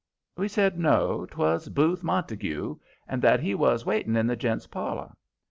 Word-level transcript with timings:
We 0.35 0.47
said 0.47 0.79
no, 0.79 1.27
'twas 1.27 1.69
Booth 1.69 2.01
Montague, 2.03 2.77
and 3.07 3.21
that 3.21 3.39
he 3.39 3.53
was 3.53 3.85
waiting 3.85 4.15
in 4.15 4.25
the 4.25 4.35
gents' 4.35 4.65
parlor. 4.65 5.13